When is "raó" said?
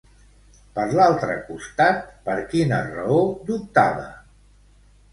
2.91-3.23